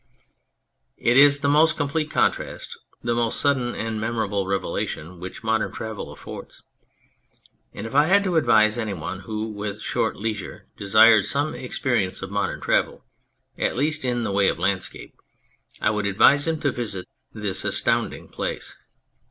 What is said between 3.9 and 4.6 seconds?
memorable